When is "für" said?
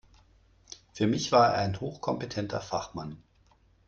0.93-1.05